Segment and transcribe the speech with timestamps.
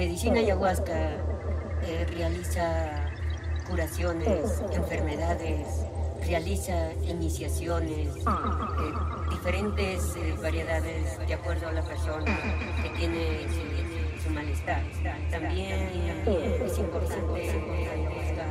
[0.00, 0.96] medicina ayahuasca
[1.82, 2.64] eh, realiza
[3.68, 5.84] curaciones, enfermedades,
[6.26, 8.22] realiza iniciaciones, eh,
[9.30, 12.34] diferentes eh, variedades de acuerdo a la persona
[12.82, 13.46] que tiene
[14.22, 14.82] su, malestar.
[15.30, 15.90] También
[16.64, 17.52] es importante
[18.08, 18.50] buscar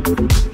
[0.00, 0.49] Música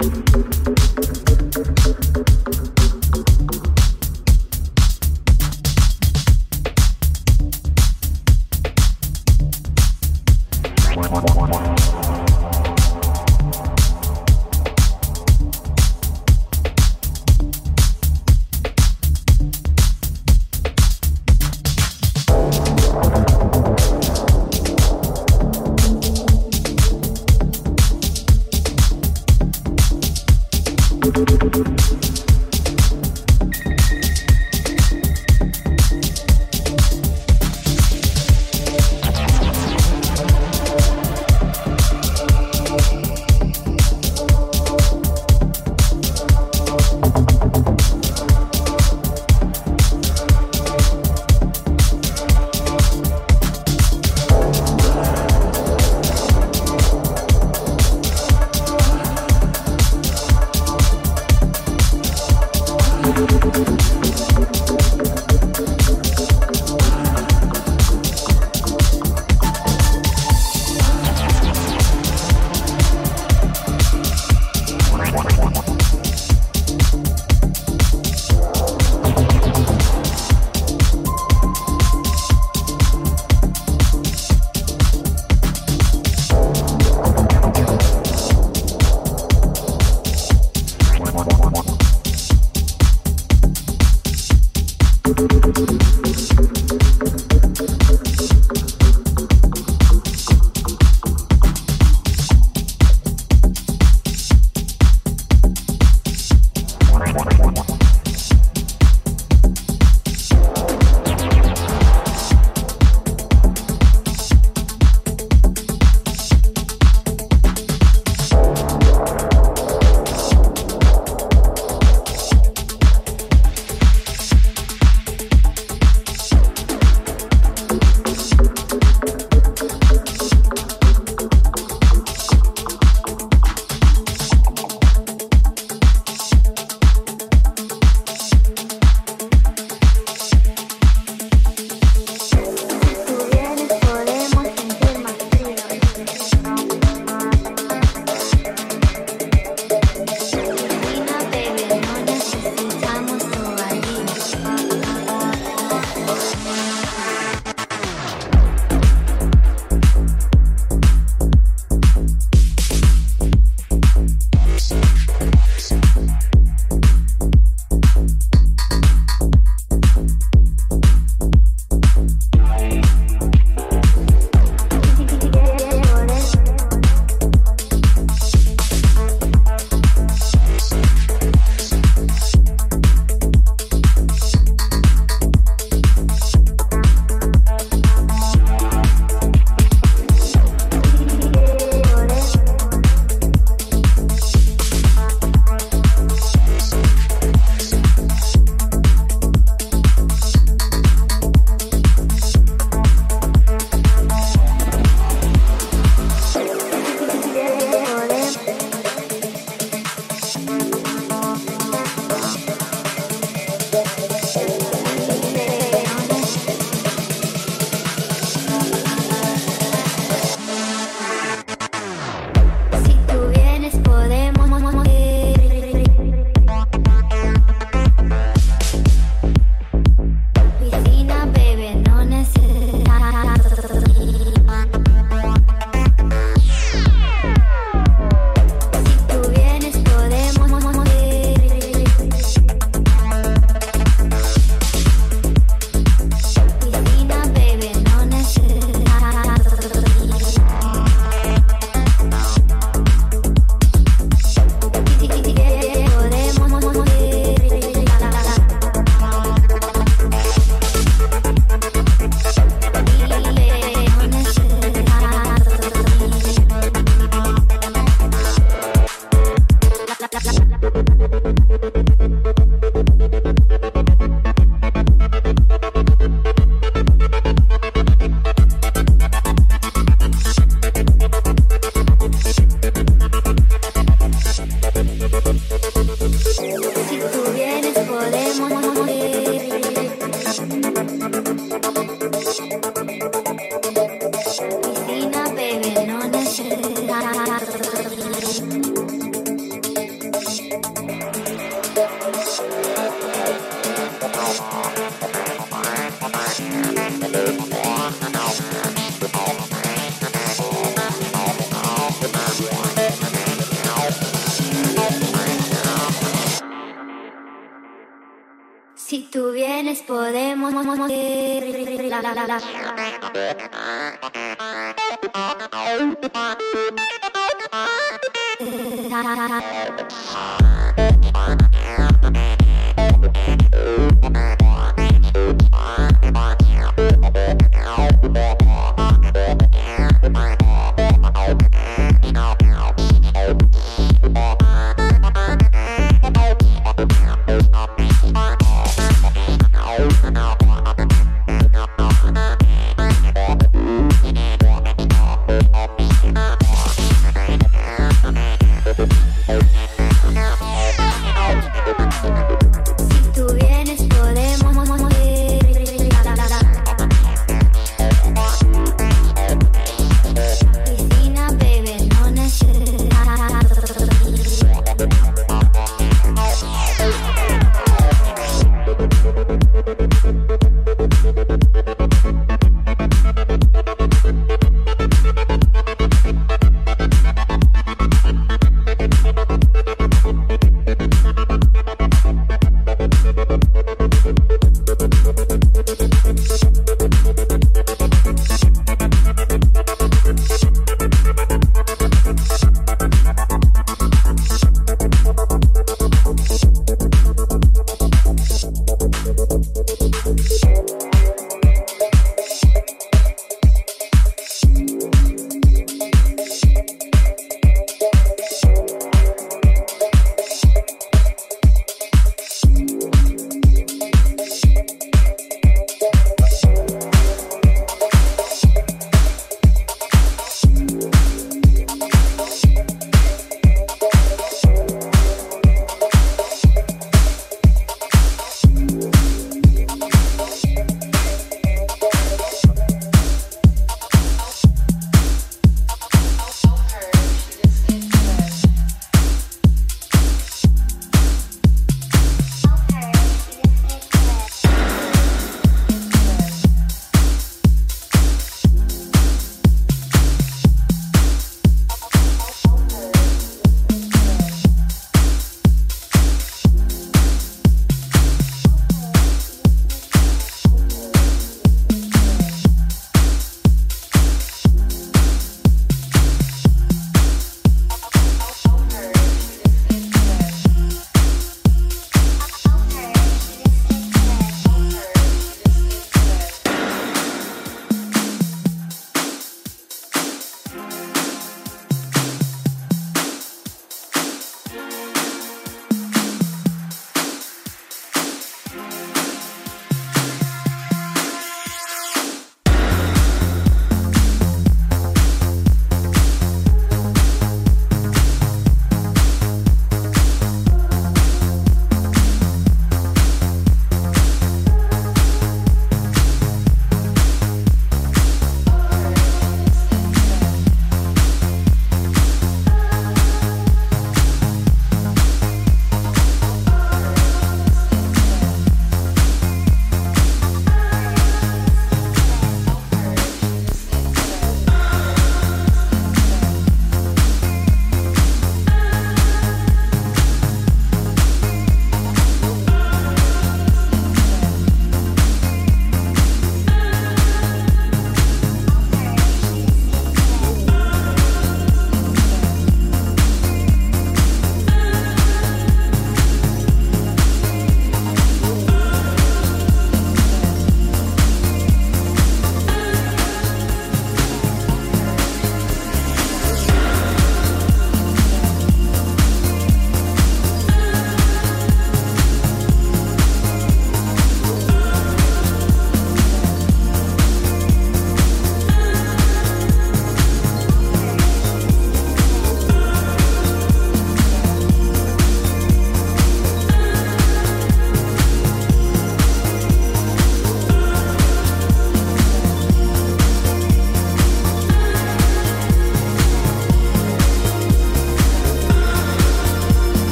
[326.07, 326.36] the bar.